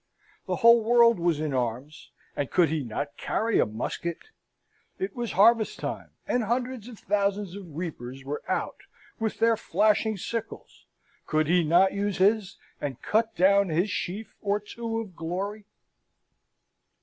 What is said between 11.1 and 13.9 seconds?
could he not use his, and cut down